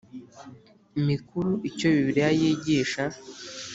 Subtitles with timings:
[1.07, 3.03] mikuru Icyo Bibiliya yigisha